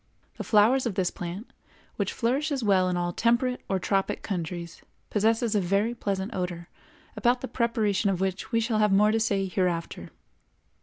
[0.37, 1.53] The flowers of this plant,
[1.97, 4.81] which flourishes well in all temperate or tropic countries,
[5.11, 6.69] possess a very pleasant odor,
[7.15, 10.09] about the preparation of which we shall have more to say hereafter.